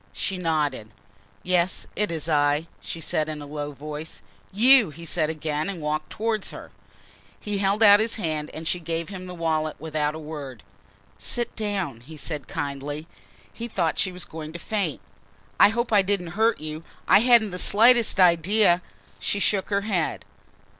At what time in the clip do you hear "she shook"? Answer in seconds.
19.19-19.69